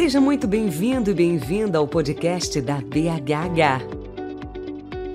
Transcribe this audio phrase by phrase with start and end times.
[0.00, 3.84] Seja muito bem-vindo e bem-vinda ao podcast da BHH.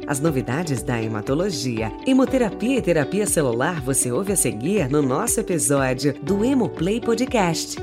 [0.06, 6.14] As novidades da hematologia, hemoterapia e terapia celular você ouve a seguir no nosso episódio
[6.22, 7.78] do Hemoplay Podcast.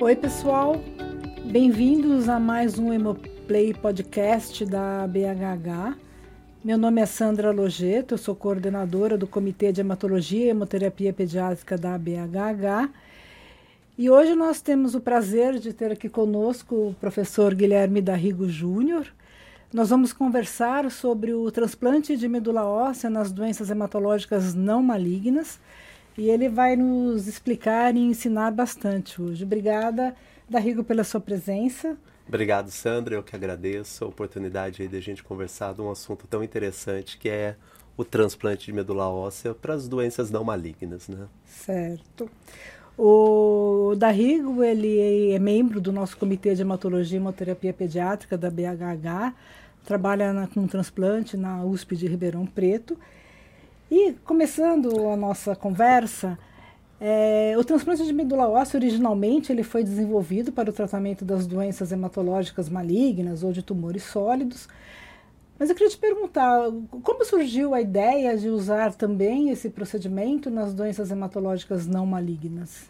[0.00, 0.82] Oi, pessoal.
[1.44, 5.96] Bem-vindos a mais um Hemoplay Podcast da BHH.
[6.64, 11.78] Meu nome é Sandra Logeto, eu sou coordenadora do Comitê de Hematologia e Hemoterapia Pediátrica
[11.78, 12.90] da BHH
[13.98, 19.06] e hoje nós temos o prazer de ter aqui conosco o professor Guilherme Darrigo Júnior.
[19.72, 25.60] Nós vamos conversar sobre o transplante de medula óssea nas doenças hematológicas não malignas
[26.16, 29.44] e ele vai nos explicar e ensinar bastante hoje.
[29.44, 30.14] Obrigada,
[30.48, 31.96] Darrigo, pela sua presença.
[32.26, 33.14] Obrigado, Sandra.
[33.16, 37.18] Eu que agradeço a oportunidade aí de a gente conversar de um assunto tão interessante
[37.18, 37.56] que é
[37.96, 41.26] o transplante de medula óssea para as doenças não malignas, né?
[41.44, 42.30] Certo.
[42.98, 49.34] O Darrigo, ele é membro do nosso Comitê de Hematologia e Hemoterapia Pediátrica da BHH,
[49.84, 52.98] trabalha na, com transplante na USP de Ribeirão Preto.
[53.90, 56.38] E começando a nossa conversa,
[57.00, 61.90] é, o transplante de medula óssea, originalmente, ele foi desenvolvido para o tratamento das doenças
[61.90, 64.68] hematológicas malignas ou de tumores sólidos,
[65.62, 66.72] mas eu queria te perguntar,
[67.04, 72.88] como surgiu a ideia de usar também esse procedimento nas doenças hematológicas não malignas?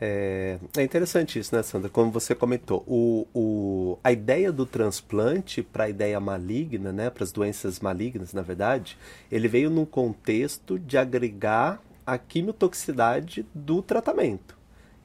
[0.00, 1.90] É, é interessante isso, né, Sandra?
[1.90, 7.22] Como você comentou, o, o, a ideia do transplante para a ideia maligna, né, para
[7.22, 8.96] as doenças malignas, na verdade,
[9.30, 14.55] ele veio num contexto de agregar a quimiotoxicidade do tratamento.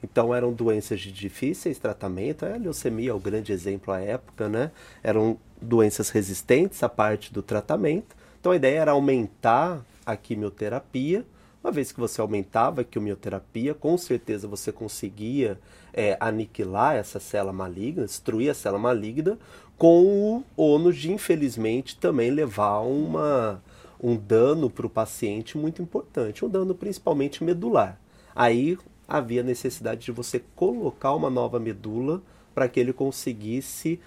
[0.02, 4.70] Então eram doenças de difíceis tratamento, a leucemia é o grande exemplo à época, né?
[5.02, 8.16] Eram doenças resistentes à parte do tratamento.
[8.40, 11.24] Então a ideia era aumentar a quimioterapia.
[11.62, 15.60] Uma vez que você aumentava a quimioterapia, com certeza você conseguia
[15.92, 19.38] é, aniquilar essa célula maligna, destruir a célula maligna,
[19.78, 23.62] com o ônus de, infelizmente, também levar uma,
[24.02, 27.98] um dano para o paciente muito importante, um dano principalmente medular.
[28.34, 28.76] Aí
[29.12, 32.22] havia necessidade de você colocar uma nova medula
[32.54, 34.00] para que ele conseguisse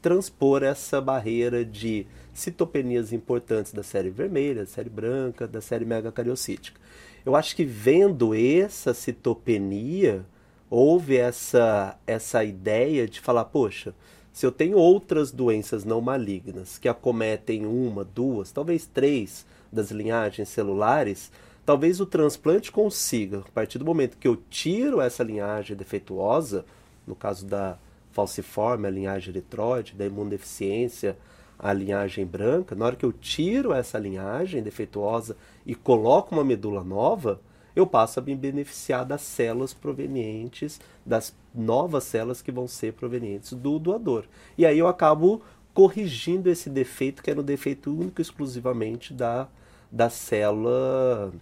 [0.00, 6.80] transpor essa barreira de citopenias importantes da série vermelha, da série branca, da série megacariocítica.
[7.24, 10.24] Eu acho que vendo essa citopenia,
[10.70, 13.92] houve essa, essa ideia de falar, poxa,
[14.32, 20.48] se eu tenho outras doenças não malignas que acometem uma, duas, talvez três das linhagens
[20.50, 21.32] celulares,
[21.66, 26.64] talvez o transplante consiga, a partir do momento que eu tiro essa linhagem defeituosa,
[27.04, 27.76] no caso da
[28.12, 31.18] falciforme, a linhagem eritroide, da imunodeficiência,
[31.58, 36.84] a linhagem branca, na hora que eu tiro essa linhagem defeituosa e coloco uma medula
[36.84, 37.40] nova,
[37.74, 43.52] eu passo a me beneficiar das células provenientes, das novas células que vão ser provenientes
[43.52, 44.24] do doador.
[44.56, 45.42] E aí eu acabo
[45.74, 49.48] corrigindo esse defeito, que era um defeito único exclusivamente da,
[49.90, 51.32] da célula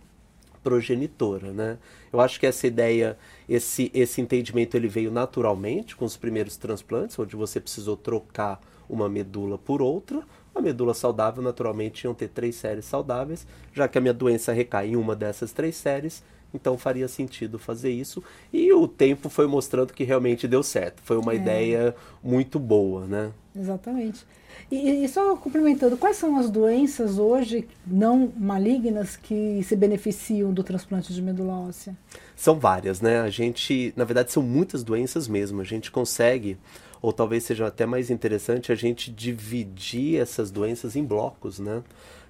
[0.64, 1.78] progenitora, né?
[2.10, 3.16] Eu acho que essa ideia,
[3.46, 9.08] esse, esse entendimento, ele veio naturalmente com os primeiros transplantes, onde você precisou trocar uma
[9.08, 10.22] medula por outra.
[10.54, 14.88] A medula saudável, naturalmente, iam ter três séries saudáveis, já que a minha doença recai
[14.88, 18.22] em uma dessas três séries, então faria sentido fazer isso.
[18.52, 21.02] E o tempo foi mostrando que realmente deu certo.
[21.02, 21.36] Foi uma é.
[21.36, 23.32] ideia muito boa, né?
[23.54, 24.24] Exatamente.
[24.70, 30.62] E, e, só complementando, quais são as doenças hoje não malignas que se beneficiam do
[30.62, 31.96] transplante de medula óssea?
[32.34, 33.20] São várias, né?
[33.20, 35.60] A gente, na verdade, são muitas doenças mesmo.
[35.60, 36.56] A gente consegue,
[37.02, 41.82] ou talvez seja até mais interessante, a gente dividir essas doenças em blocos, né?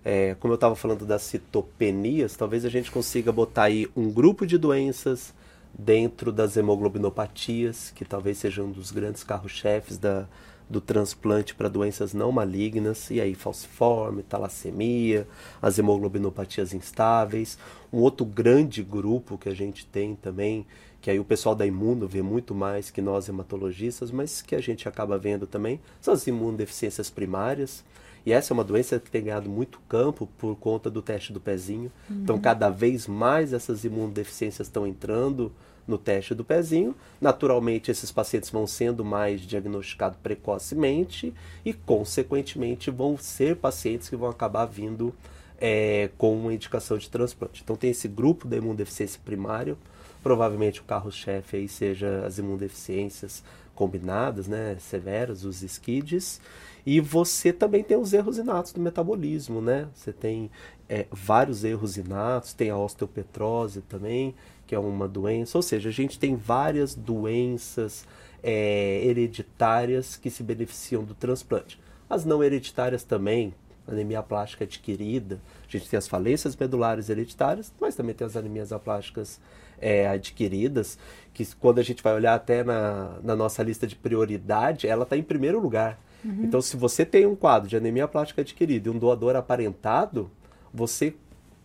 [0.04, 4.47] É, como eu estava falando das citopenias, talvez a gente consiga botar aí um grupo
[4.47, 5.32] de doenças
[5.76, 10.28] dentro das hemoglobinopatias, que talvez sejam um dos grandes carros-chefes da,
[10.69, 15.26] do transplante para doenças não malignas, e aí falciforme, talassemia,
[15.60, 17.59] as hemoglobinopatias instáveis.
[17.92, 20.66] Um outro grande grupo que a gente tem também,
[21.01, 24.60] que aí o pessoal da imuno vê muito mais que nós hematologistas, mas que a
[24.60, 27.84] gente acaba vendo também, são as imunodeficiências primárias.
[28.26, 31.41] E essa é uma doença que tem ganhado muito campo por conta do teste do
[31.41, 31.92] pezinho.
[32.04, 32.22] Então, uhum.
[32.22, 35.53] Então, cada vez mais essas imunodeficiências estão entrando
[35.86, 36.94] no teste do pezinho.
[37.21, 41.34] Naturalmente, esses pacientes vão sendo mais diagnosticados precocemente
[41.65, 45.15] e, consequentemente, vão ser pacientes que vão acabar vindo
[45.60, 47.62] é, com uma indicação de transplante.
[47.62, 49.77] Então, tem esse grupo da imunodeficiência primária.
[50.22, 53.44] Provavelmente o carro-chefe aí seja as imunodeficiências
[53.74, 56.41] combinadas, né, severas, os SCIDs.
[56.86, 59.89] E você também tem os erros inatos do metabolismo, né?
[59.95, 60.51] Você tem
[60.89, 64.34] é, vários erros inatos, tem a osteopetrose também,
[64.66, 65.57] que é uma doença.
[65.57, 68.07] Ou seja, a gente tem várias doenças
[68.42, 71.81] é, hereditárias que se beneficiam do transplante.
[72.09, 73.54] As não hereditárias também,
[73.89, 78.72] anemia plástica adquirida, a gente tem as falências medulares hereditárias, mas também tem as anemias
[78.72, 79.41] aplásticas
[79.80, 80.98] é, adquiridas,
[81.33, 85.16] que quando a gente vai olhar até na, na nossa lista de prioridade, ela está
[85.16, 85.98] em primeiro lugar.
[86.24, 86.44] Uhum.
[86.44, 90.30] Então, se você tem um quadro de anemia plástica adquirida e um doador aparentado,
[90.72, 91.15] você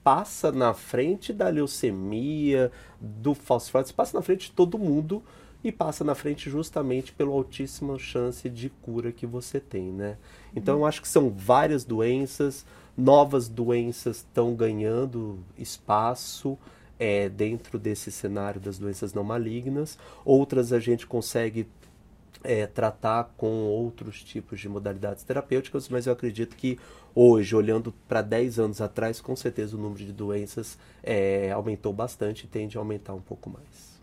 [0.04, 5.24] passa na frente da leucemia, do falciforme, você passa na frente de todo mundo
[5.64, 10.18] e passa na frente justamente pela altíssima chance de cura que você tem, né?
[10.56, 12.66] Então, eu acho que são várias doenças,
[12.98, 16.58] novas doenças estão ganhando espaço
[16.98, 21.66] é, dentro desse cenário das doenças não malignas, outras a gente consegue
[22.44, 26.80] é, tratar com outros tipos de modalidades terapêuticas, mas eu acredito que
[27.14, 32.46] hoje, olhando para 10 anos atrás, com certeza o número de doenças é, aumentou bastante
[32.46, 33.99] e tende a aumentar um pouco mais.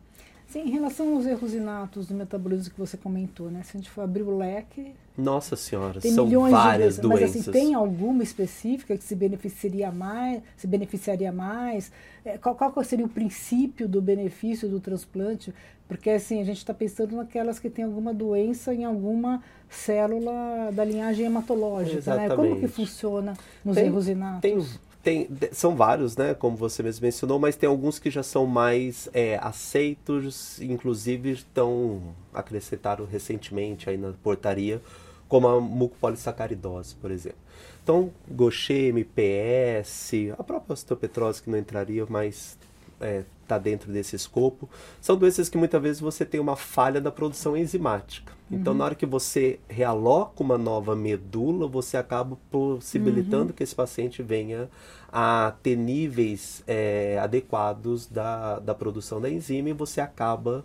[0.56, 3.62] Sim, em relação aos erros inatos do metabolismo que você comentou, né?
[3.62, 4.94] Se a gente for abrir o leque.
[5.16, 7.36] Nossa senhora, são várias de, doenças.
[7.36, 11.92] Mas assim, tem alguma específica que se beneficiaria mais, se beneficiaria mais?
[12.24, 15.52] É, qual, qual seria o princípio do benefício do transplante?
[15.86, 20.84] Porque assim, a gente está pensando naquelas que têm alguma doença em alguma célula da
[20.84, 22.34] linhagem hematológica, né?
[22.34, 24.40] Como que funciona nos tem, erros inatos?
[24.40, 24.58] Tem
[25.06, 29.08] tem, são vários, né, como você mesmo mencionou, mas tem alguns que já são mais
[29.14, 32.02] é, aceitos, inclusive estão
[32.34, 34.82] acrescentaram recentemente aí na portaria,
[35.28, 37.38] como a mucopolissacaridose, por exemplo.
[37.84, 42.58] Então, Gaucher, MPS, a própria osteopetrose que não entraria, mas
[43.00, 44.68] é, está dentro desse escopo,
[45.00, 48.35] são doenças que muitas vezes você tem uma falha da produção enzimática.
[48.50, 48.78] Então, uhum.
[48.78, 53.52] na hora que você realoca uma nova medula, você acaba possibilitando uhum.
[53.52, 54.70] que esse paciente venha
[55.12, 60.64] a ter níveis é, adequados da, da produção da enzima e você acaba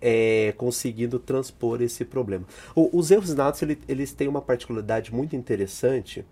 [0.00, 2.44] é, conseguindo transpor esse problema.
[2.74, 6.24] O, os erros natos ele, eles têm uma particularidade muito interessante,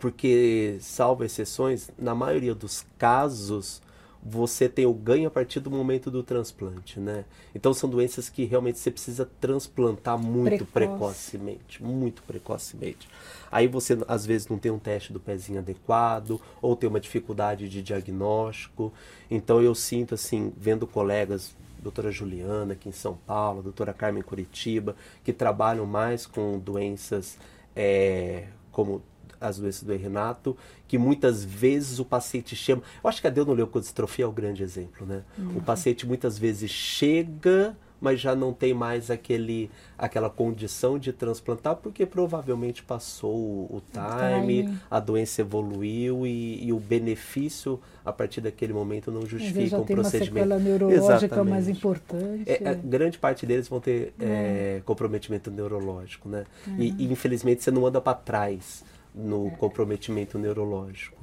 [0.00, 3.80] porque, salvo exceções, na maioria dos casos,
[4.24, 7.24] você tem o ganho a partir do momento do transplante, né?
[7.52, 11.32] Então são doenças que realmente você precisa transplantar muito Precoce.
[11.36, 13.08] precocemente, muito precocemente.
[13.50, 17.68] Aí você às vezes não tem um teste do pezinho adequado ou tem uma dificuldade
[17.68, 18.92] de diagnóstico.
[19.28, 24.94] Então eu sinto assim, vendo colegas doutora Juliana aqui em São Paulo, doutora Carmen Curitiba,
[25.24, 27.36] que trabalham mais com doenças
[27.74, 29.02] é, como
[29.42, 30.56] as doenças do Renato,
[30.86, 32.82] que muitas vezes o paciente chama.
[33.02, 35.22] Eu acho que a adenoleucodistrofia é o grande exemplo, né?
[35.38, 35.58] Uhum.
[35.58, 41.76] O paciente muitas vezes chega, mas já não tem mais aquele, aquela condição de transplantar,
[41.76, 44.78] porque provavelmente passou o time, time.
[44.90, 50.46] a doença evoluiu e, e, o benefício a partir daquele momento não justifica um procedimento.
[50.46, 51.50] Uma neurológica Exatamente.
[51.50, 52.50] mais importante.
[52.50, 52.74] É, é.
[52.74, 54.78] grande parte deles vão ter é.
[54.78, 56.44] É, comprometimento neurológico, né?
[56.76, 58.82] E, e infelizmente você não anda para trás
[59.14, 61.22] no comprometimento neurológico.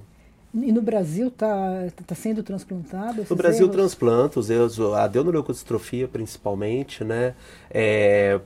[0.53, 3.25] E no Brasil está tá sendo transplantado?
[3.30, 3.75] No Brasil erros?
[3.75, 7.36] transplanta os erros, a adenoneurodistrofia principalmente, né?
[7.69, 8.39] É,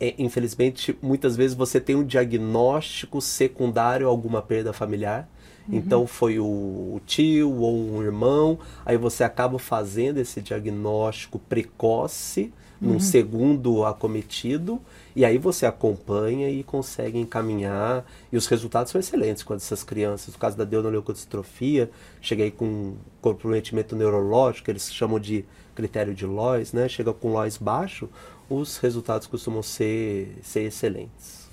[0.00, 5.28] é, infelizmente, muitas vezes você tem um diagnóstico secundário a alguma perda familiar.
[5.68, 5.76] Uhum.
[5.76, 12.52] Então foi o, o, tio ou um irmão, aí você acaba fazendo esse diagnóstico precoce
[12.80, 13.00] num uhum.
[13.00, 14.80] segundo acometido
[15.18, 20.32] e aí você acompanha e consegue encaminhar, e os resultados são excelentes quando essas crianças,
[20.32, 25.44] no caso da deonoleucodistrofia, cheguei com comprometimento neurológico, eles chamam de
[25.74, 26.88] critério de Lois, né?
[26.88, 28.08] Chega com Lois baixo,
[28.48, 31.48] os resultados costumam ser, ser excelentes.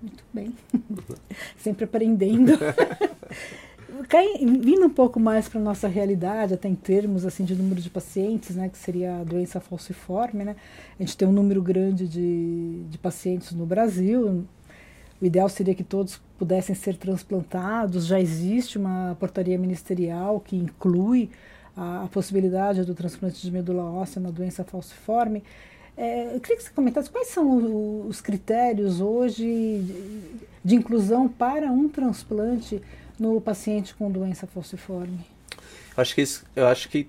[0.00, 0.54] Muito bem.
[1.58, 2.52] Sempre aprendendo.
[4.40, 7.90] vindo um pouco mais para a nossa realidade, até em termos assim de número de
[7.90, 10.56] pacientes, né, que seria a doença falciforme, né?
[10.98, 14.44] A gente tem um número grande de, de pacientes no Brasil.
[15.20, 18.06] O ideal seria que todos pudessem ser transplantados.
[18.06, 21.30] Já existe uma portaria ministerial que inclui
[21.76, 25.42] a, a possibilidade do transplante de medula óssea na doença falciforme.
[25.96, 31.70] É, eu queria que você comentasse quais são os critérios hoje de, de inclusão para
[31.70, 32.80] um transplante
[33.20, 35.20] no paciente com doença falciforme?
[35.94, 37.06] Acho que isso, eu acho que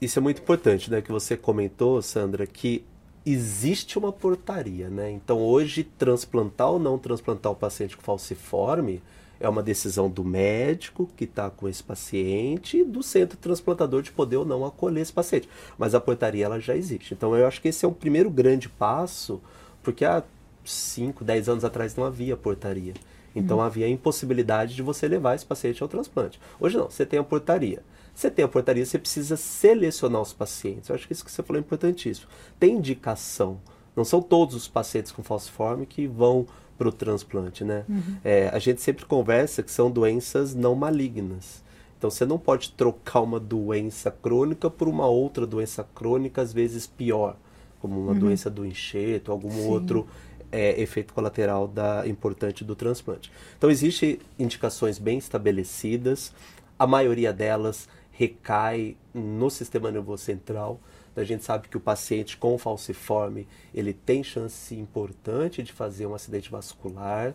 [0.00, 1.00] isso é muito importante, né?
[1.00, 2.84] Que você comentou, Sandra, que
[3.24, 5.10] existe uma portaria, né?
[5.10, 9.02] Então hoje transplantar ou não transplantar o paciente com falciforme
[9.40, 14.10] é uma decisão do médico que está com esse paciente e do centro transplantador de
[14.10, 15.48] poder ou não acolher esse paciente.
[15.78, 17.14] Mas a portaria ela já existe.
[17.14, 19.40] Então eu acho que esse é o primeiro grande passo,
[19.82, 20.22] porque há
[20.64, 22.94] 5, 10 anos atrás não havia portaria.
[23.38, 23.62] Então uhum.
[23.62, 26.40] havia a impossibilidade de você levar esse paciente ao transplante.
[26.60, 27.82] Hoje não, você tem a portaria.
[28.14, 30.88] Você tem a portaria, você precisa selecionar os pacientes.
[30.88, 32.28] Eu acho que isso que você falou é importantíssimo.
[32.58, 33.60] Tem indicação.
[33.94, 37.84] Não são todos os pacientes com falciforme que vão para o transplante, né?
[37.88, 38.16] Uhum.
[38.24, 41.62] É, a gente sempre conversa que são doenças não malignas.
[41.98, 46.86] Então você não pode trocar uma doença crônica por uma outra doença crônica, às vezes
[46.86, 47.36] pior,
[47.80, 48.18] como uma uhum.
[48.18, 49.66] doença do enxerto, algum Sim.
[49.66, 50.06] outro
[50.50, 53.30] é, efeito colateral da importante do transplante.
[53.56, 56.32] Então existem indicações bem estabelecidas,
[56.78, 60.80] a maioria delas recai no sistema nervoso central.
[61.16, 66.14] A gente sabe que o paciente com falciforme ele tem chance importante de fazer um
[66.14, 67.34] acidente vascular.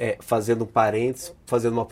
[0.00, 1.84] É, fazendo um parênteses, fazendo uma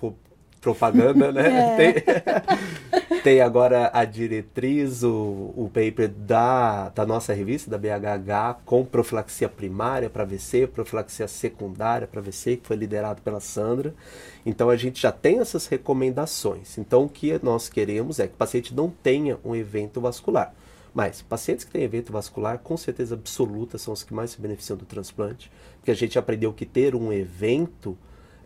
[0.66, 1.76] propaganda, né?
[1.76, 1.92] É.
[1.92, 8.84] Tem, tem, agora a diretriz, o, o paper da, da nossa revista, da BHH, com
[8.84, 13.94] profilaxia primária para VC, profilaxia secundária para VC, que foi liderado pela Sandra.
[14.44, 16.76] Então a gente já tem essas recomendações.
[16.78, 20.52] Então o que nós queremos é que o paciente não tenha um evento vascular.
[20.92, 24.76] Mas pacientes que têm evento vascular, com certeza absoluta, são os que mais se beneficiam
[24.76, 27.96] do transplante, porque a gente aprendeu que ter um evento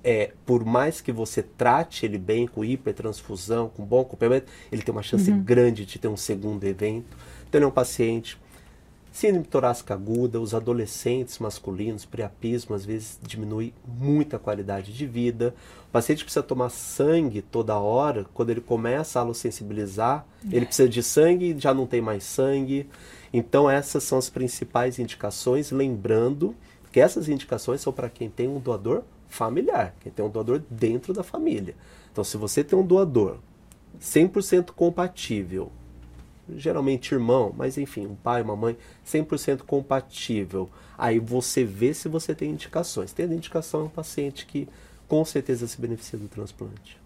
[0.03, 4.93] é, por mais que você trate ele bem com hipertransfusão, com bom acompanhamento, ele tem
[4.93, 5.43] uma chance uhum.
[5.43, 7.17] grande de ter um segundo evento.
[7.49, 8.39] Então, ele é um paciente
[9.13, 15.55] síndrome torácica aguda, os adolescentes masculinos, priapismo, às vezes diminui muito a qualidade de vida.
[15.89, 21.03] O paciente precisa tomar sangue toda hora, quando ele começa a alosensibilizar, ele precisa de
[21.03, 22.89] sangue e já não tem mais sangue.
[23.33, 26.55] Então, essas são as principais indicações, lembrando
[26.93, 31.15] que essas indicações são para quem tem um doador familiar, quem tem um doador dentro
[31.15, 31.75] da família.
[32.13, 33.39] Então, se você tem um doador
[33.99, 35.71] 100% compatível,
[36.57, 40.69] geralmente irmão, mas enfim, um pai, uma mãe, 100% compatível,
[40.99, 43.13] aí você vê se você tem indicações.
[43.13, 44.69] Tendo indicação, é um paciente que
[45.09, 46.99] com certeza se beneficia do transplante.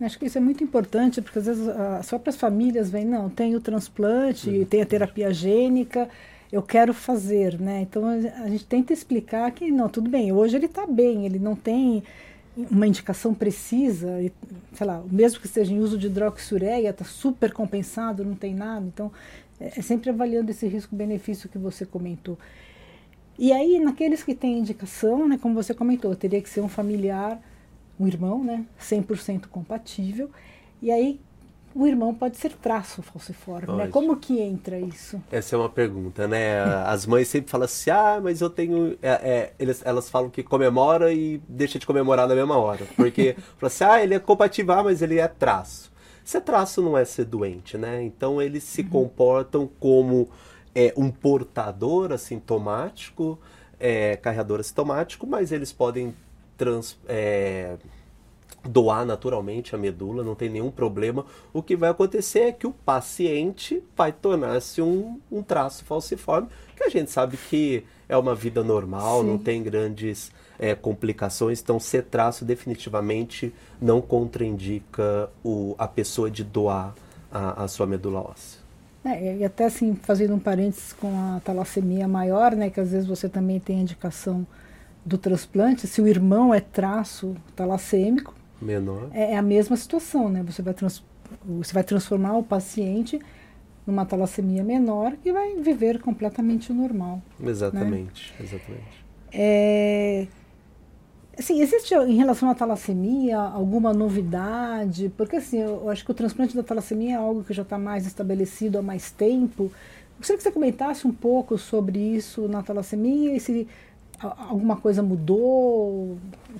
[0.00, 3.54] Acho que isso é muito importante, porque às vezes as próprias famílias vêm, não, tem
[3.54, 4.64] o transplante, uhum.
[4.64, 6.08] tem a terapia gênica,
[6.52, 7.82] eu quero fazer, né?
[7.82, 11.54] Então a gente tenta explicar que não, tudo bem, hoje ele está bem, ele não
[11.54, 12.02] tem
[12.56, 14.08] uma indicação precisa,
[14.72, 18.84] sei lá, mesmo que esteja em uso de hidroxureia, está super compensado, não tem nada.
[18.86, 19.12] Então
[19.60, 22.36] é, é sempre avaliando esse risco-benefício que você comentou.
[23.38, 27.40] E aí, naqueles que têm indicação, né, como você comentou, teria que ser um familiar,
[27.98, 30.30] um irmão, né, 100% compatível.
[30.82, 31.18] E aí,
[31.74, 33.88] o irmão pode ser traço falciforme, né?
[33.88, 35.22] Como que entra isso?
[35.30, 36.62] Essa é uma pergunta, né?
[36.84, 38.98] As mães sempre falam assim, ah, mas eu tenho...
[39.00, 42.84] É, é, eles, elas falam que comemora e deixa de comemorar na mesma hora.
[42.96, 45.92] Porque, fala assim, ah, ele é compatível, mas ele é traço.
[46.24, 48.02] Ser traço não é ser doente, né?
[48.02, 48.88] Então, eles se uhum.
[48.88, 50.28] comportam como
[50.74, 53.38] é, um portador assintomático,
[53.78, 56.14] é, carregador assintomático, mas eles podem
[56.56, 56.98] trans...
[57.08, 57.76] É,
[58.62, 61.24] doar naturalmente a medula, não tem nenhum problema.
[61.52, 66.84] O que vai acontecer é que o paciente vai tornar-se um, um traço falciforme, que
[66.84, 69.26] a gente sabe que é uma vida normal, Sim.
[69.26, 71.60] não tem grandes é, complicações.
[71.60, 76.94] Então, ser traço definitivamente não contraindica o, a pessoa de doar
[77.32, 78.60] a, a sua medula óssea.
[79.04, 83.08] É, e até assim, fazendo um parênteses com a talassemia maior, né, que às vezes
[83.08, 84.46] você também tem indicação
[85.04, 89.08] do transplante, se o irmão é traço talassêmico, menor.
[89.12, 90.42] É, é a mesma situação, né?
[90.44, 91.02] Você vai, trans,
[91.44, 93.20] você vai transformar o paciente
[93.86, 97.22] numa talassemia menor que vai viver completamente normal.
[97.42, 98.44] Exatamente, né?
[98.44, 99.04] exatamente.
[99.32, 100.26] É,
[101.38, 105.12] assim, existe em relação à talassemia alguma novidade?
[105.16, 108.06] Porque assim, eu acho que o transplante da talassemia é algo que já está mais
[108.06, 109.72] estabelecido há mais tempo.
[110.18, 113.66] Gostaria que você comentasse um pouco sobre isso na talassemia e se
[114.20, 116.18] alguma coisa mudou?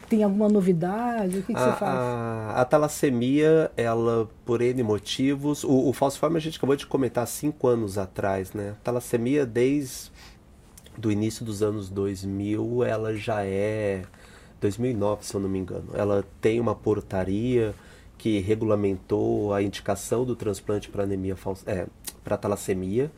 [0.09, 1.39] Tem alguma novidade?
[1.39, 1.99] O que, que a, você faz?
[1.99, 7.27] A, a, talassemia, ela, por N motivos, o, o falciforme a gente acabou de comentar
[7.27, 8.71] cinco anos atrás, né?
[8.71, 10.11] A talassemia, desde
[10.97, 14.03] do início dos anos 2000, ela já é
[14.61, 15.89] 2009, se eu não me engano.
[15.95, 17.75] Ela tem uma portaria
[18.19, 21.37] que regulamentou a indicação do transplante para anemia
[21.67, 21.87] é,
[22.23, 23.11] para talassemia.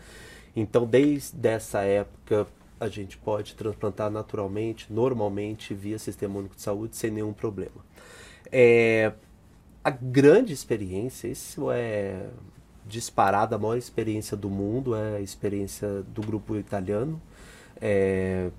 [0.54, 2.46] Então, desde essa época,
[2.82, 7.76] a gente pode transplantar naturalmente, normalmente, via Sistema Único de Saúde, sem nenhum problema.
[8.50, 9.12] É,
[9.84, 12.26] a grande experiência, isso é
[12.84, 17.22] disparada, a maior experiência do mundo, é a experiência do grupo italiano,
[17.80, 18.50] é,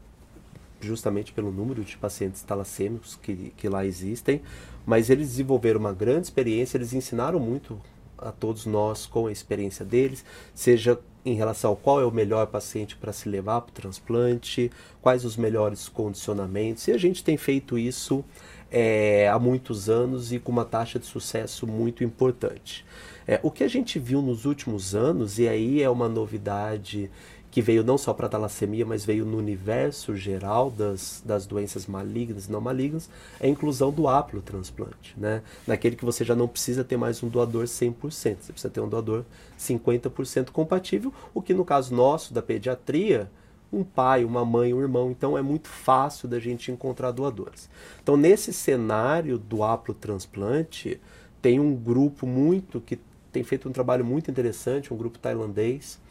[0.79, 4.41] justamente pelo número de pacientes talassêmicos que, que lá existem,
[4.85, 7.77] mas eles desenvolveram uma grande experiência, eles ensinaram muito
[8.17, 12.47] a todos nós com a experiência deles, seja em relação ao qual é o melhor
[12.47, 16.87] paciente para se levar para o transplante, quais os melhores condicionamentos.
[16.87, 18.23] E a gente tem feito isso
[18.69, 22.85] é, há muitos anos e com uma taxa de sucesso muito importante.
[23.25, 27.09] É, o que a gente viu nos últimos anos, e aí é uma novidade
[27.53, 31.85] que veio não só para a talassemia, mas veio no universo geral das, das doenças
[31.85, 33.07] malignas e não malignas,
[33.39, 35.43] é a inclusão do haplotransplante, né?
[35.67, 38.89] Naquele que você já não precisa ter mais um doador 100%, você precisa ter um
[38.89, 39.23] doador
[39.59, 43.29] 50% compatível, o que no caso nosso da pediatria,
[43.71, 47.69] um pai, uma mãe, um irmão, então é muito fácil da gente encontrar doadores.
[48.01, 50.99] Então nesse cenário do haplotransplante,
[51.39, 52.99] tem um grupo muito que
[53.31, 56.01] tem feito um trabalho muito interessante, um grupo tailandês,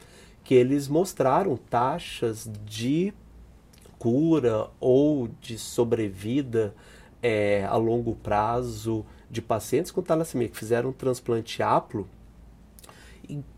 [0.44, 3.12] que eles mostraram taxas de
[3.98, 6.74] cura ou de sobrevida
[7.22, 12.08] é, a longo prazo de pacientes com talassemia que fizeram um transplante aplo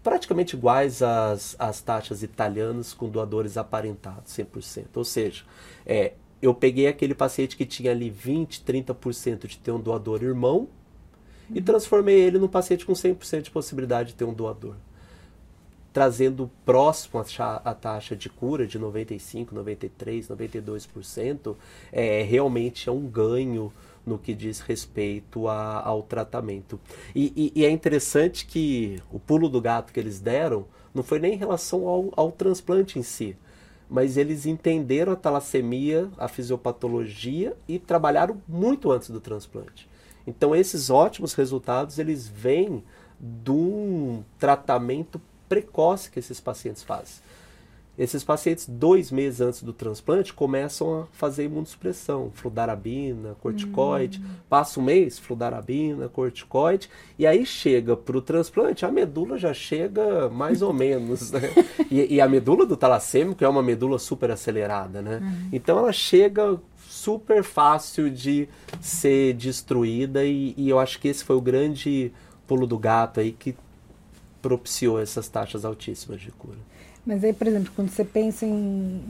[0.03, 4.87] praticamente iguais às, às taxas italianas com doadores aparentados, 100%.
[4.95, 5.45] Ou seja,
[5.87, 10.69] é, eu peguei aquele paciente que tinha ali 20, 30% de ter um doador irmão
[11.49, 11.57] uhum.
[11.57, 14.77] e transformei ele num paciente com 100% de possibilidade de ter um doador
[15.95, 21.55] trazendo próximo a, taxa de cura de 95, 93, 92%,
[21.93, 23.73] é, realmente é um ganho
[24.05, 26.81] no que diz respeito a, ao tratamento.
[27.15, 31.21] E, e, e, é interessante que o pulo do gato que eles deram não foi
[31.21, 33.37] nem em relação ao, ao transplante em si,
[33.89, 39.89] mas eles entenderam a talassemia, a fisiopatologia e trabalharam muito antes do transplante.
[40.27, 42.83] Então esses ótimos resultados eles vêm
[43.21, 45.21] de um tratamento
[45.55, 47.23] precoce que esses pacientes fazem.
[47.97, 54.21] Esses pacientes, dois meses antes do transplante, começam a fazer imunossupressão, fludarabina, corticoide.
[54.21, 54.31] Hum.
[54.49, 56.91] Passa um mês, fludarabina, corticoide.
[57.17, 61.31] E aí chega para o transplante, a medula já chega mais ou menos.
[61.31, 61.41] Né?
[61.91, 65.01] E, e, a medula do talassêmico é uma medula super acelerada.
[65.01, 65.21] Né?
[65.23, 65.49] Hum.
[65.53, 66.59] Então ela chega
[66.89, 68.49] super fácil de
[68.81, 70.25] ser destruída.
[70.25, 72.11] E, e eu acho que esse foi o grande
[72.49, 73.55] pulo do gato aí que
[74.45, 76.59] propiciou essas taxas altíssimas de cura.
[77.07, 79.03] Mas aí, por exemplo, quando você pensa em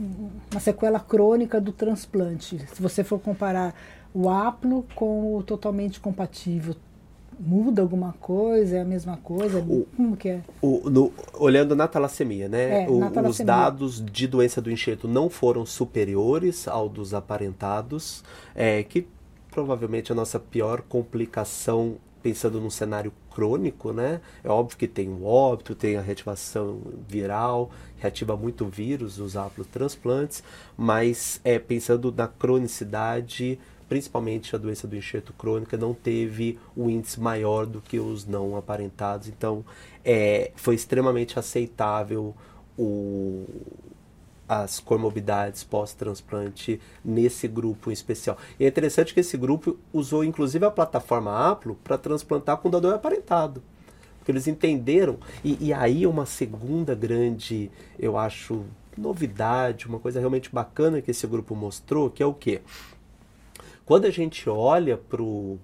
[0.49, 3.75] uma sequela crônica do transplante, se você for comparar
[4.13, 6.73] o aplo com o totalmente compatível,
[7.37, 8.77] muda alguma coisa?
[8.77, 9.59] É a mesma coisa?
[9.59, 10.41] O, Como que é?
[10.61, 12.85] O, no, olhando na talassemia, né?
[12.85, 13.29] É, o, na talassemia.
[13.29, 18.23] Os dados de doença do enxerto não foram superiores ao dos aparentados,
[18.55, 19.05] é, que
[19.51, 24.19] provavelmente a nossa pior complicação pensando num cenário crônico, né?
[24.43, 29.35] É óbvio que tem o óbito, tem a reativação viral, reativa muito vírus os
[29.71, 30.43] transplantes,
[30.75, 37.19] mas é, pensando na cronicidade, principalmente a doença do enxerto crônica, não teve um índice
[37.19, 39.27] maior do que os não aparentados.
[39.27, 39.63] Então,
[40.03, 42.33] é, foi extremamente aceitável
[42.75, 43.45] o,
[44.47, 48.37] as comorbidades pós-transplante nesse grupo em especial.
[48.59, 52.93] E é interessante que esse grupo usou inclusive a plataforma Aplo para transplantar com doador
[52.93, 53.61] aparentado.
[54.19, 58.65] Porque eles entenderam, e, e aí uma segunda grande, eu acho,
[58.97, 62.61] novidade, uma coisa realmente bacana que esse grupo mostrou, que é o quê?
[63.85, 65.59] Quando a gente olha para o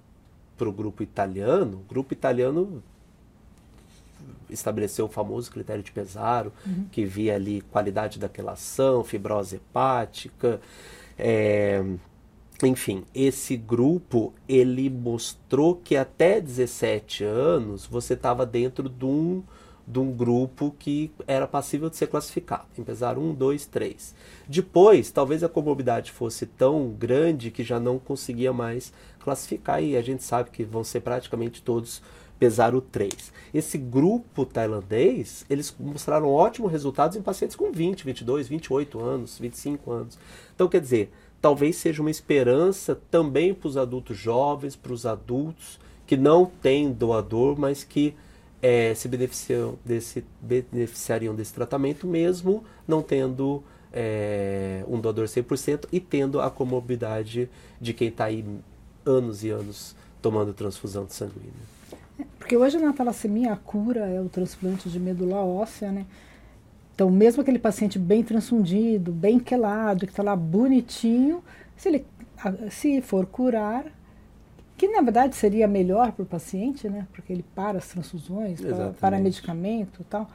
[0.60, 2.82] grupo italiano, o grupo italiano
[4.48, 6.86] estabeleceu o famoso critério de Pesaro, uhum.
[6.90, 10.60] que via ali qualidade da quelação, fibrose hepática.
[11.18, 11.84] É,
[12.62, 19.42] enfim, esse grupo ele mostrou que até 17 anos você estava dentro de um,
[19.86, 24.14] de um grupo que era passível de ser classificado, em pesar 1, 2, 3.
[24.46, 30.02] Depois, talvez a comorbidade fosse tão grande que já não conseguia mais classificar, e a
[30.02, 32.00] gente sabe que vão ser praticamente todos
[32.42, 33.32] pesar o 3.
[33.54, 39.92] Esse grupo tailandês, eles mostraram ótimos resultados em pacientes com 20, 22, 28 anos, 25
[39.92, 40.18] anos.
[40.52, 45.78] Então, quer dizer, talvez seja uma esperança também para os adultos jovens, para os adultos
[46.04, 48.12] que não têm doador, mas que
[48.60, 56.00] é, se beneficiam desse, beneficiariam desse tratamento, mesmo não tendo é, um doador 100% e
[56.00, 57.48] tendo a comorbidade
[57.80, 58.44] de quem está aí
[59.06, 61.81] anos e anos tomando transfusão sanguínea.
[62.52, 66.04] Porque hoje na talassemia a cura é o transplante de medula óssea, né?
[66.94, 71.42] Então, mesmo aquele paciente bem transfundido, bem quelado, que está lá bonitinho,
[71.78, 72.06] se ele
[72.68, 73.86] se for curar,
[74.76, 77.06] que na verdade seria melhor para o paciente, né?
[77.14, 80.30] Porque ele para as transfusões, para, para, medicamento e tal.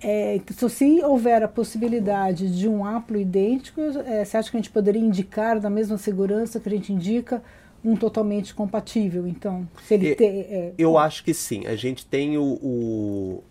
[0.00, 4.60] É, então, se houver a possibilidade de um aplo idêntico, é, você acha que a
[4.60, 7.42] gente poderia indicar, da mesma segurança que a gente indica,
[7.84, 9.68] um totalmente compatível, então?
[9.84, 11.66] Se ele Eu- tem, é, Eu acho que sim.
[11.66, 13.44] A gente tem o, o-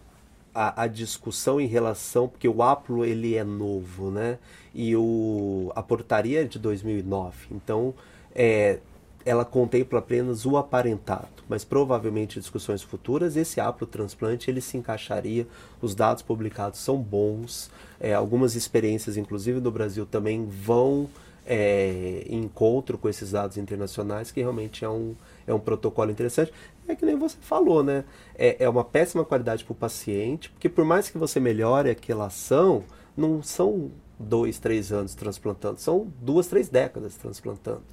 [0.54, 4.38] a, a discussão em relação, porque o Aplo ele é novo, né?
[4.74, 7.48] E o, a portaria é de 2009.
[7.52, 7.94] Então,
[8.34, 8.80] é,
[9.26, 11.28] ela contempla apenas o aparentado.
[11.50, 15.48] Mas provavelmente em discussões futuras, esse Aplo transplante ele se encaixaria.
[15.82, 17.70] Os dados publicados são bons.
[18.00, 21.10] É, algumas experiências, inclusive no Brasil, também vão
[21.46, 26.52] é, encontro com esses dados internacionais, que realmente é um, é um protocolo interessante.
[26.88, 28.04] É que nem você falou, né?
[28.36, 32.28] É, é uma péssima qualidade para o paciente, porque por mais que você melhore aquela
[32.28, 32.84] ação,
[33.16, 37.84] não são dois, três anos transplantando, são duas, três décadas transplantando.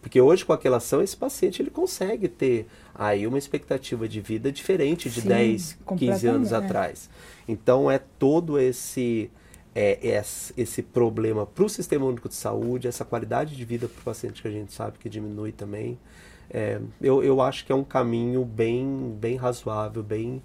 [0.00, 4.52] Porque hoje com aquela ação, esse paciente ele consegue ter aí uma expectativa de vida
[4.52, 6.56] diferente de Sim, 10, 15 anos é.
[6.56, 7.10] atrás.
[7.48, 9.30] Então é todo esse
[9.76, 14.00] é, esse, esse problema para o sistema único de saúde, essa qualidade de vida para
[14.00, 15.98] o paciente que a gente sabe que diminui também.
[16.48, 20.42] É, eu, eu acho que é um caminho bem, bem razoável, bem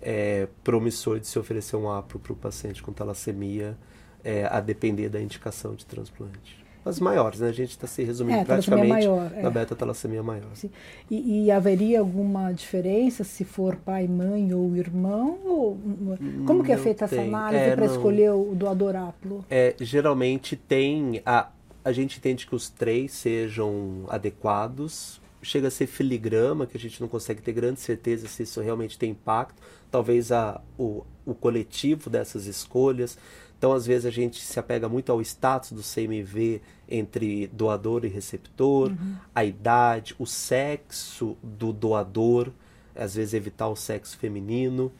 [0.00, 3.78] é, promissor de se oferecer um APRO para o paciente com talassemia,
[4.24, 6.61] é, a depender da indicação de transplante.
[6.84, 7.48] As maiores, né?
[7.48, 9.42] A gente está se resumindo É, talassemia praticamente maior, é.
[9.42, 10.50] na beta-talassemia maior.
[10.54, 10.70] Sim.
[11.10, 15.38] E, e haveria alguma diferença se for pai, mãe ou irmão?
[15.44, 15.78] Ou,
[16.44, 17.28] como que é Não feita essa tem.
[17.28, 17.94] análise É, para não.
[17.94, 19.44] escolher o doador aplo?
[19.48, 21.22] É, geralmente tem.
[21.24, 21.50] A,
[21.84, 25.20] a gente entende que os três sejam adequados.
[25.44, 28.96] Chega a ser filigrama, que a gente não consegue ter grande certeza se isso realmente
[28.98, 29.60] tem impacto.
[29.90, 33.18] Talvez a, o, o coletivo dessas escolhas.
[33.62, 38.08] Então, às vezes, a gente se apega muito ao status do CMV entre doador e
[38.08, 38.90] receptor,
[39.32, 42.50] a idade, o sexo do doador,
[42.92, 44.90] às vezes evitar o sexo feminino.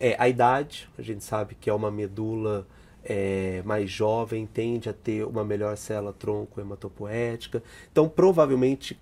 [0.00, 2.66] É, a idade, a gente sabe que é uma medula
[3.04, 7.62] é, mais jovem, tende a ter uma melhor célula tronco hematopoética.
[7.92, 8.98] Então, provavelmente,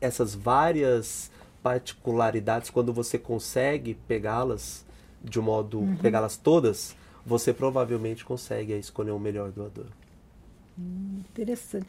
[0.00, 1.30] essas várias
[1.62, 4.86] particularidades, quando você consegue pegá-las
[5.22, 9.86] de um modo, pegá-las todas, você provavelmente consegue escolher o melhor doador.
[10.78, 11.86] Interessante.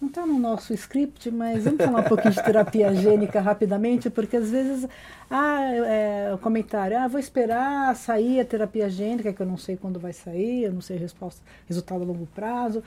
[0.00, 4.36] Não está no nosso script, mas vamos falar um pouquinho de terapia gênica rapidamente, porque
[4.36, 4.88] às vezes,
[5.28, 9.76] ah, é, o comentário, ah, vou esperar sair a terapia gênica, que eu não sei
[9.76, 12.80] quando vai sair, eu não sei resposta, resultado a longo prazo,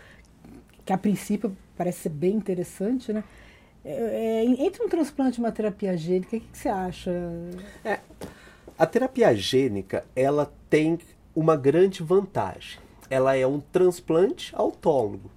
[0.86, 3.26] que a princípio parece ser bem interessante, né?
[3.84, 7.12] É, é, entre um transplante e uma terapia gênica, o que, que você acha?
[8.78, 10.98] A terapia gênica, ela tem
[11.36, 12.80] uma grande vantagem.
[13.10, 15.30] Ela é um transplante autólogo,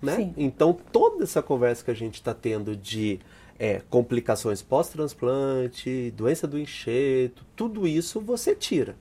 [0.00, 0.16] né?
[0.16, 0.34] Sim.
[0.36, 3.20] Então, toda essa conversa que a gente está tendo de
[3.58, 8.96] é, complicações pós-transplante, doença do enxerto, tudo isso você tira,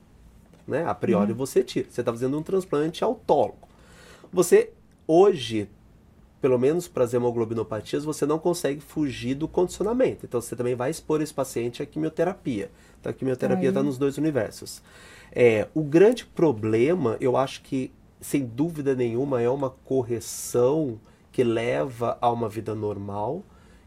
[0.67, 0.86] né?
[0.86, 1.88] A priori você tira.
[1.89, 3.67] Você está fazendo um transplante autólogo.
[4.32, 4.71] Você,
[5.08, 5.67] hoje,
[6.39, 10.25] pelo menos para as hemoglobinopatias, você não consegue fugir do condicionamento.
[10.25, 12.71] Então você também vai expor esse paciente à quimioterapia.
[13.03, 13.85] A quimioterapia está Aí.
[13.85, 14.81] nos dois universos.
[15.31, 20.99] É, o grande problema, eu acho que, sem dúvida nenhuma, é uma correção
[21.31, 23.41] que leva a uma vida normal.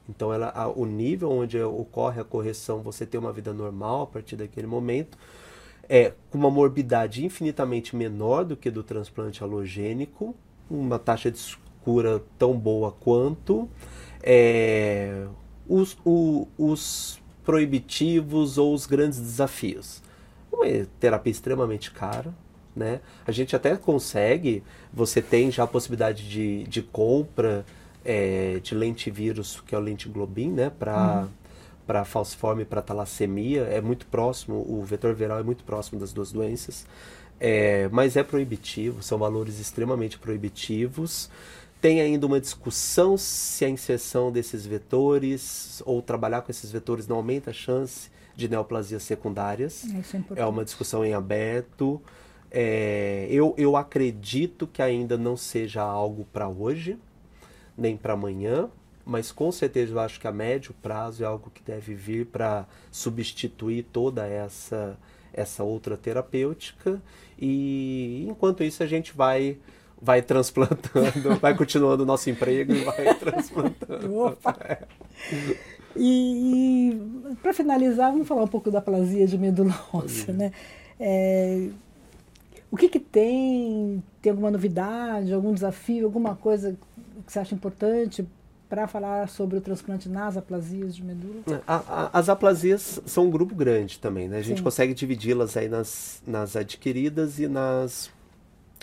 [0.08, 4.06] Então ela, a- o nível onde ocorre a correção, você tem uma vida normal a
[4.06, 5.16] partir daquele momento
[5.88, 10.34] é, com uma morbidade infinitamente menor do que do transplante halogênico,
[10.70, 13.68] uma taxa de cura tão boa quanto,
[14.22, 15.26] é,
[15.68, 20.02] os, o- os proibitivos ou os grandes desafios.
[20.52, 20.66] Uma
[21.00, 22.34] terapia extremamente cara,
[22.74, 23.00] né?
[23.26, 27.64] A gente até consegue, você tem já a possibilidade de, de compra
[28.04, 30.70] é, de lentivírus, que é o lentiglobin, né?
[30.70, 31.28] Para
[31.86, 36.32] para falciforme, para talassemia, é muito próximo, o vetor viral é muito próximo das duas
[36.32, 36.86] doenças,
[37.40, 41.30] É, mas é proibitivo, são valores extremamente proibitivos.
[41.84, 47.16] Tem ainda uma discussão se a inserção desses vetores ou trabalhar com esses vetores não
[47.16, 49.84] aumenta a chance de neoplasias secundárias.
[49.84, 50.40] Isso é importante.
[50.40, 52.00] É uma discussão em aberto.
[52.50, 56.98] É, eu, eu acredito que ainda não seja algo para hoje,
[57.76, 58.70] nem para amanhã,
[59.04, 62.66] mas com certeza eu acho que a médio prazo é algo que deve vir para
[62.90, 64.98] substituir toda essa,
[65.34, 66.98] essa outra terapêutica.
[67.38, 69.58] E enquanto isso a gente vai
[70.04, 74.14] vai transplantando, vai continuando o nosso emprego e vai transplantando.
[74.14, 74.78] Opa!
[75.96, 76.90] E,
[77.30, 80.52] e para finalizar, vamos falar um pouco da plasia de medula óssea, né?
[81.00, 81.68] É,
[82.70, 84.02] o que, que tem?
[84.20, 86.76] Tem alguma novidade, algum desafio, alguma coisa
[87.26, 88.26] que você acha importante
[88.68, 91.62] para falar sobre o transplante nas aplasias de medula?
[91.66, 94.38] A- a- as aplasias são um grupo grande também, né?
[94.38, 94.64] A gente Sim.
[94.64, 98.10] consegue dividi-las aí nas, nas adquiridas e nas,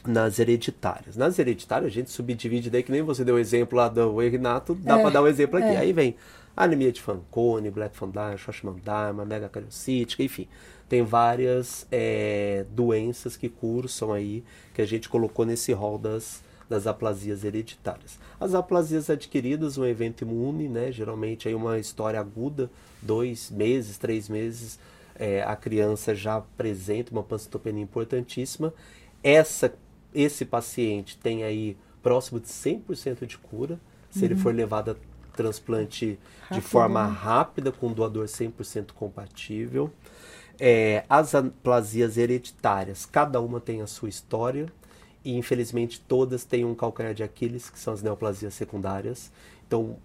[0.05, 1.15] nas hereditárias.
[1.15, 4.73] Nas hereditárias a gente subdivide daí, que nem você deu o exemplo lá do Renato,
[4.75, 5.67] dá É, para dar um exemplo aqui.
[5.67, 5.77] é.
[5.77, 6.15] Aí vem
[6.55, 10.47] Anemia de Fanconi, Black von Dyne, Shoshimandaima, megacariocítica, enfim.
[10.89, 16.85] Tem várias é, doenças que cursam aí, que a gente colocou nesse rol das, das
[16.87, 18.19] aplasias hereditárias.
[18.39, 22.69] As aplasias adquiridas, um evento imune, né, geralmente aí uma história aguda,
[23.01, 24.77] dois meses, três meses,
[25.15, 28.73] é, a criança já apresenta uma pancitopenia importantíssima.
[29.23, 29.73] Essa,
[30.13, 34.25] esse paciente tem aí próximo de 100% de cura, se uhum.
[34.25, 34.95] ele for levado a
[35.35, 39.91] transplante Rápido, de forma rápida, com um doador 100% compatível.
[40.59, 44.67] É, as aplasias hereditárias, cada uma tem a sua história
[45.23, 49.31] e infelizmente todas têm um calcanhar de Aquiles, que são as neoplasias secundárias.
[49.65, 49.97] Então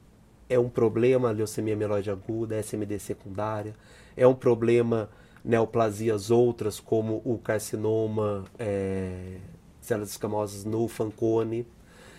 [0.49, 3.75] é um problema a leucemia mieloide aguda, SMD secundária,
[4.17, 5.11] é um problema
[5.45, 9.39] neoplasias outras como o carcinoma, é,
[9.87, 11.67] células escamosas no Fanconi,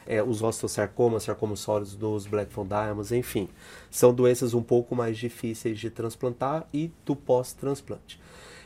[0.05, 3.49] é, os osteosarcomas, sarcomas sólidos dos Black von Diamonds, enfim.
[3.91, 8.19] São doenças um pouco mais difíceis de transplantar e do pós-transplante.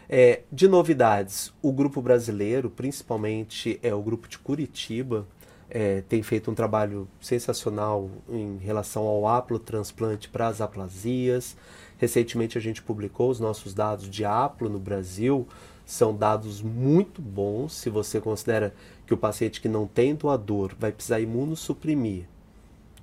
[0.07, 5.25] É, de novidades, o grupo brasileiro, principalmente é o grupo de Curitiba,
[5.73, 11.55] é, tem feito um trabalho sensacional em relação ao haplotransplante para as aplasias.
[11.97, 15.47] Recentemente a gente publicou os nossos dados de haplo no Brasil,
[15.91, 17.73] são dados muito bons.
[17.73, 18.73] Se você considera
[19.05, 22.29] que o paciente que não tem doador vai precisar imunossuprimir,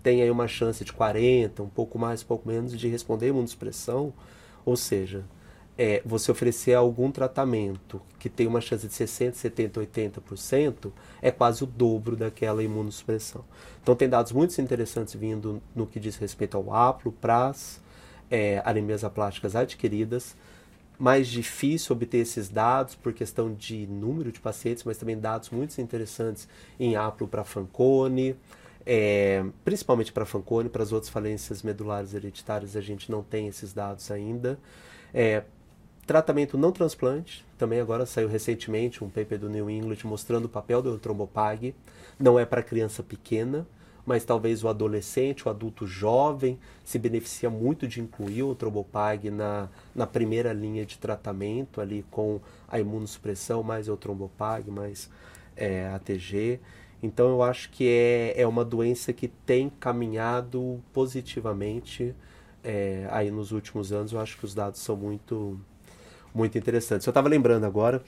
[0.02, 3.28] tem aí uma chance de 40, um pouco mais, um pouco menos, de responder a
[3.28, 4.14] imunossupressão,
[4.64, 5.22] ou seja,
[5.76, 11.62] é, você oferecer algum tratamento que tem uma chance de 60, 70, 80%, é quase
[11.62, 13.44] o dobro daquela imunossupressão.
[13.82, 17.82] Então tem dados muito interessantes vindo no que diz respeito ao APLO, PRAS,
[18.30, 20.34] é, anemias aplásticas adquiridas,
[20.98, 25.80] mais difícil obter esses dados por questão de número de pacientes, mas também dados muito
[25.80, 28.36] interessantes em APLO para Fanconi,
[28.84, 33.72] é, principalmente para Fanconi, para as outras falências medulares hereditárias a gente não tem esses
[33.72, 34.58] dados ainda.
[35.14, 35.44] É,
[36.06, 40.80] tratamento não transplante, também agora saiu recentemente um paper do New England mostrando o papel
[40.80, 41.74] do trombopag,
[42.18, 43.66] não é para criança pequena,
[44.08, 49.68] mas talvez o adolescente, o adulto jovem, se beneficia muito de incluir o trombopag na,
[49.94, 55.10] na primeira linha de tratamento, ali com a imunossupressão, mais o trombopag, mais
[55.54, 56.58] é, ATG.
[57.02, 62.14] Então eu acho que é, é uma doença que tem caminhado positivamente
[62.64, 64.14] é, aí nos últimos anos.
[64.14, 65.60] Eu acho que os dados são muito,
[66.34, 67.06] muito interessantes.
[67.06, 68.02] Eu estava lembrando agora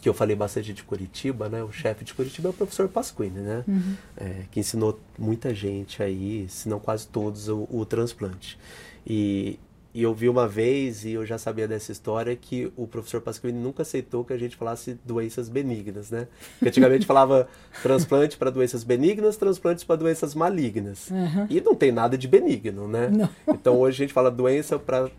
[0.00, 1.62] que eu falei bastante de Curitiba, né?
[1.62, 3.64] O chefe de Curitiba é o professor Pasquini, né?
[3.66, 3.94] Uhum.
[4.16, 8.58] É, que ensinou muita gente aí, se não quase todos, o, o transplante.
[9.06, 9.58] E,
[9.92, 13.58] e eu vi uma vez, e eu já sabia dessa história, que o professor Pasquini
[13.58, 16.28] nunca aceitou que a gente falasse doenças benignas, né?
[16.52, 17.48] Porque antigamente falava
[17.82, 21.10] transplante para doenças benignas, transplantes para doenças malignas.
[21.10, 21.46] Uhum.
[21.50, 23.08] E não tem nada de benigno, né?
[23.08, 23.28] Não.
[23.52, 25.10] Então hoje a gente fala doença para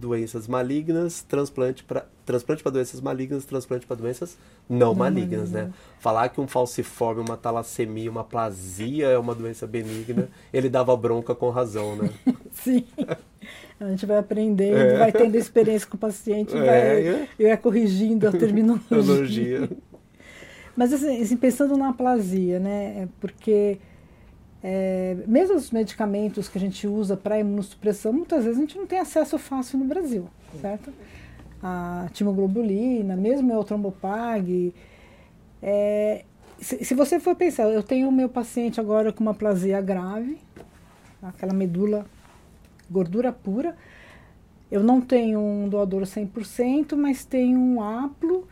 [0.00, 5.70] doenças malignas, transplante para transplante doenças malignas, transplante para doenças não, malignas, né?
[5.98, 11.34] Falar que um falciforme, uma talassemia, uma plasia é uma doença benigna, ele dava bronca
[11.34, 12.10] com razão, né?
[12.52, 12.84] Sim.
[13.78, 14.98] A gente vai aprendendo, é.
[14.98, 17.56] vai tendo experiência com o paciente, é, vai, é.
[17.56, 19.68] corrigindo a terminologia.
[20.76, 23.02] Mas assim, assim, pensando na aplasia, né?
[23.02, 23.78] É porque
[24.62, 28.86] é, mesmo os medicamentos que a gente usa para imunossupressão, muitas vezes a gente não
[28.86, 30.28] tem acesso fácil no Brasil,
[30.60, 30.92] certo?
[31.62, 34.74] A timoglobulina, mesmo o trombopag.
[35.62, 36.24] É,
[36.58, 40.38] se, se, você for pensar, eu tenho o meu paciente agora com uma plasia grave,
[41.22, 42.04] aquela medula,
[42.90, 43.74] gordura pura.
[44.70, 48.46] Eu não tenho um doador 100%, mas tenho um aplo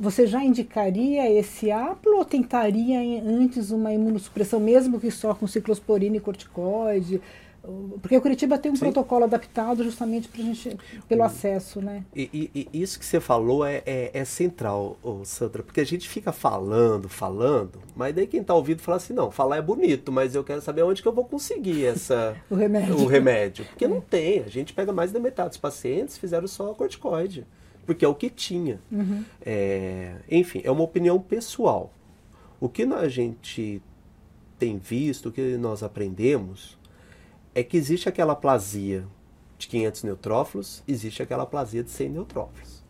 [0.00, 6.16] você já indicaria esse aplo ou tentaria antes uma imunossupressão, mesmo que só com ciclosporina
[6.16, 7.20] e corticoide?
[8.00, 8.86] Porque o Curitiba tem um Sim.
[8.86, 10.76] protocolo adaptado justamente pra gente,
[11.08, 12.04] pelo acesso, né?
[12.14, 16.08] E, e, e, isso que você falou é, é, é central, Sandra, porque a gente
[16.08, 20.34] fica falando, falando, mas daí quem tá ouvindo fala assim, não, falar é bonito, mas
[20.34, 22.96] eu quero saber onde que eu vou conseguir essa, o remédio.
[22.96, 23.64] O remédio.
[23.66, 23.88] Porque é.
[23.88, 27.46] não tem, a gente pega mais da metade dos pacientes, fizeram só corticoide
[27.86, 28.80] porque é o que tinha.
[28.90, 29.24] Uhum.
[29.44, 31.92] É, enfim, é uma opinião pessoal.
[32.60, 33.82] O que a gente
[34.58, 36.78] tem visto, o que nós aprendemos,
[37.54, 39.06] é que existe aquela plasia
[39.58, 42.82] de 500 neutrófilos, existe aquela plasia de 100 neutrófilos.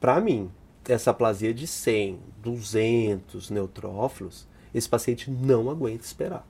[0.00, 0.50] Para mim,
[0.88, 6.46] essa plasia de 100, 200 neutrófilos, esse paciente não aguenta esperar.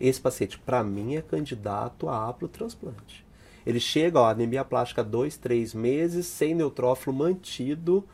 [0.00, 3.24] Esse paciente, para mim, é candidato a haplotransplante.
[3.66, 8.04] Ele chega, ó, anemia plástica dois, três meses, sem neutrófilo mantido.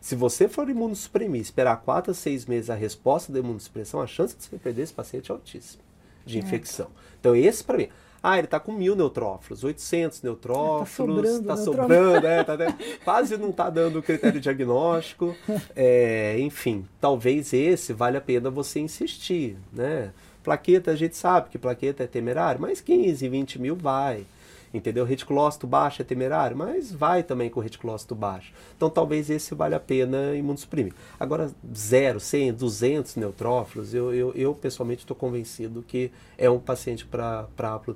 [0.00, 4.36] Se você for imunossuprimir, esperar quatro a seis meses a resposta da imunossupressão, a chance
[4.36, 5.82] de você perder esse paciente é altíssima
[6.24, 6.40] de é.
[6.40, 6.88] infecção.
[7.18, 7.88] Então, esse para mim.
[8.22, 12.56] Ah, ele está com mil neutrófilos, 800 neutrófilos, está tá sobrando, é, tá,
[13.04, 15.36] quase não está dando o critério diagnóstico.
[15.76, 20.12] É, enfim, talvez esse vale a pena você insistir, né?
[20.42, 24.24] Plaqueta, a gente sabe que plaqueta é temerário, mas 15, 20 mil vai
[24.72, 25.04] entendeu?
[25.04, 28.52] Reticulócito baixo é temerário, mas vai também com reticulócito baixo.
[28.76, 30.92] Então talvez esse valha a pena imunossuprimir.
[31.18, 37.06] Agora, 0, 100, 200 neutrófilos, eu, eu, eu pessoalmente estou convencido que é um paciente
[37.06, 37.46] para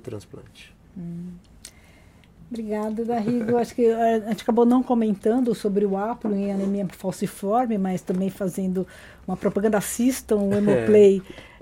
[0.01, 0.73] transplante.
[0.97, 1.31] Hum.
[2.51, 3.55] Obrigada, Darrigo.
[3.55, 8.29] Acho que a gente acabou não comentando sobre o aplo em anemia falciforme, mas também
[8.29, 8.85] fazendo
[9.25, 9.77] uma propaganda.
[9.77, 11.21] Assistam o Hemoplay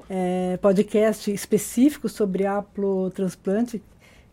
[0.09, 0.53] é.
[0.53, 3.79] É, podcast específico sobre aplo transplante,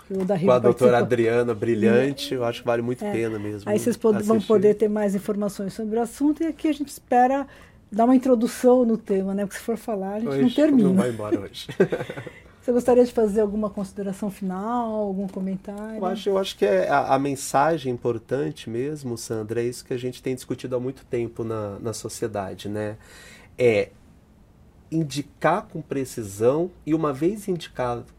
[0.08, 3.12] com a doutora Adriana, brilhante, eu acho que vale muito é.
[3.12, 3.68] pena mesmo.
[3.68, 6.88] Aí vocês pod vão poder ter mais informações sobre o assunto e aqui a gente
[6.88, 7.46] espera
[7.90, 9.44] dar uma introdução no tema, né?
[9.44, 10.88] Porque se for falar, a gente hoje, não termina.
[10.88, 11.68] Não vai embora hoje.
[12.66, 15.98] Você gostaria de fazer alguma consideração final, algum comentário?
[15.98, 19.94] Eu acho, eu acho que é a, a, mensagem importante mesmo, Sandra, é isso que
[19.94, 22.96] a gente tem discutido há muito tempo na, na sociedade, né?
[23.56, 23.90] É
[24.90, 28.15] indicar com precisão e uma vez indicado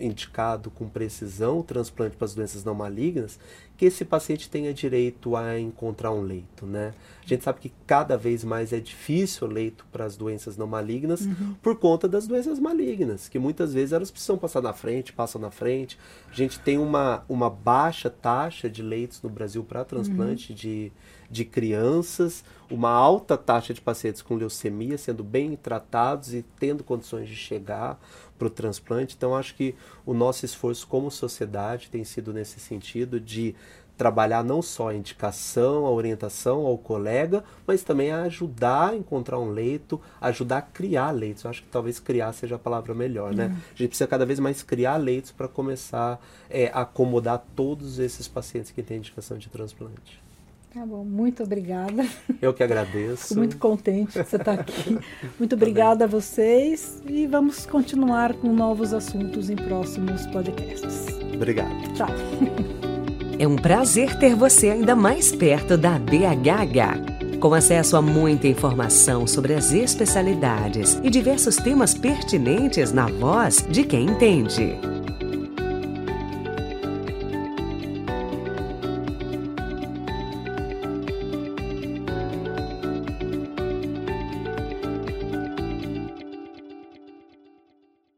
[0.00, 3.38] indicado com precisão o transplante para as doenças não malignas,
[3.76, 6.92] que esse paciente tenha direito a encontrar um leito, né?
[7.30, 11.20] Gente sabe que cada vez mais é difícil o leito para as doenças não malignas
[11.20, 11.54] uhum.
[11.62, 15.48] por conta das doenças malignas, que muitas vezes elas precisam passar na frente, passam na
[15.48, 15.96] frente.
[16.28, 20.56] A gente tem uma, uma baixa taxa de leitos no Brasil para transplante uhum.
[20.56, 20.92] de,
[21.30, 27.28] de crianças, uma alta taxa de pacientes com leucemia sendo bem tratados e tendo condições
[27.28, 28.00] de chegar
[28.36, 29.14] para o transplante.
[29.16, 33.54] Então, acho que o nosso esforço como sociedade tem sido nesse sentido de
[34.00, 39.38] trabalhar não só a indicação, a orientação ao colega, mas também a ajudar a encontrar
[39.38, 41.44] um leito, ajudar a criar leitos.
[41.44, 43.48] Eu acho que talvez criar seja a palavra melhor, né?
[43.48, 43.52] Uhum.
[43.52, 48.26] A gente precisa cada vez mais criar leitos para começar é, a acomodar todos esses
[48.26, 50.18] pacientes que têm indicação de transplante.
[50.72, 52.06] Tá bom, muito obrigada.
[52.40, 53.28] Eu que agradeço.
[53.28, 54.98] Fico muito contente que você está aqui.
[55.36, 61.06] Muito obrigada a vocês e vamos continuar com novos assuntos em próximos podcasts.
[61.34, 61.92] Obrigado.
[61.94, 62.79] Tchau.
[63.40, 67.38] É um prazer ter você ainda mais perto da BHH.
[67.40, 73.82] Com acesso a muita informação sobre as especialidades e diversos temas pertinentes na voz de
[73.82, 74.99] quem entende.